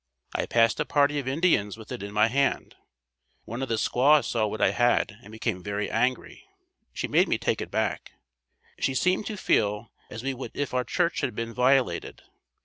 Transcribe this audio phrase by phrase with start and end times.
[0.33, 2.73] I passed a party of Indians with it in my hand.
[3.45, 6.43] One of the squaws saw what I had and became very angry.
[6.91, 8.13] She made me take it back.
[8.79, 12.23] She seemed to feel as we would if our church had been violated.